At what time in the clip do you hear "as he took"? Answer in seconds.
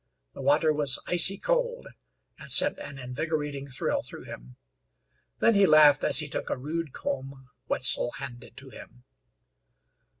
6.03-6.49